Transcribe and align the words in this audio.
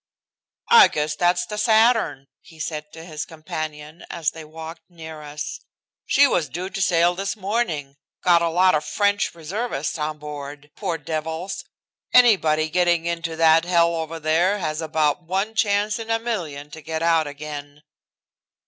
"I 0.71 0.87
guess 0.87 1.15
that's 1.15 1.45
the 1.45 1.59
Saturn," 1.59 2.25
he 2.41 2.59
said 2.59 2.91
to 2.93 3.03
his 3.05 3.23
companion 3.23 4.03
as 4.09 4.31
they 4.31 4.43
walked 4.43 4.81
near 4.89 5.21
us. 5.21 5.59
"She 6.07 6.25
was 6.25 6.49
due 6.49 6.71
to 6.71 6.81
sail 6.81 7.13
this 7.13 7.35
morning. 7.35 7.97
Got 8.23 8.41
a 8.41 8.49
lot 8.49 8.73
of 8.73 8.83
French 8.83 9.35
reservists 9.35 9.99
on 9.99 10.17
board. 10.17 10.71
Poor 10.75 10.97
devils! 10.97 11.65
Anybody 12.15 12.67
getting 12.67 13.05
into 13.05 13.35
that 13.35 13.63
hell 13.63 13.93
over 13.93 14.19
there 14.19 14.57
has 14.57 14.81
about 14.81 15.21
one 15.21 15.53
chance 15.53 15.99
in 15.99 16.09
a 16.09 16.17
million 16.17 16.71
to 16.71 16.81
get 16.81 17.03
out 17.03 17.27
again." 17.27 17.83